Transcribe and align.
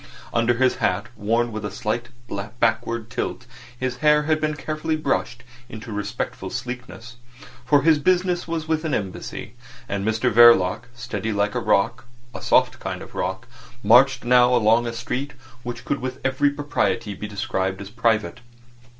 Under 0.33 0.55
his 0.55 0.77
hat, 0.77 1.09
worn 1.15 1.51
with 1.51 1.63
a 1.63 1.69
slight 1.69 2.07
backward 2.59 3.11
tilt, 3.11 3.45
his 3.79 3.97
hair 3.97 4.23
had 4.23 4.41
been 4.41 4.55
carefully 4.55 4.95
brushed 4.95 5.43
into 5.69 5.91
respectful 5.91 6.49
sleekness; 6.49 7.17
for 7.67 7.83
his 7.83 7.99
business 7.99 8.47
was 8.47 8.67
with 8.67 8.83
an 8.83 8.95
Embassy. 8.95 9.53
And 9.87 10.03
Mr 10.03 10.33
Verloc, 10.33 10.85
steady 10.95 11.31
like 11.31 11.53
a 11.53 11.59
rock—a 11.59 12.41
soft 12.41 12.79
kind 12.79 13.03
of 13.03 13.13
rock—marched 13.13 14.25
now 14.25 14.55
along 14.55 14.87
a 14.87 14.93
street 14.93 15.33
which 15.61 15.85
could 15.85 15.99
with 16.01 16.19
every 16.25 16.49
propriety 16.49 17.13
be 17.13 17.27
described 17.27 17.79
as 17.79 17.91
private. 17.91 18.39